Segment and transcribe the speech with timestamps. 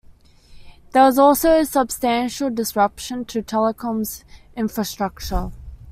[0.93, 4.23] There was also substantial disruption to telecoms
[4.57, 5.51] infrastructure.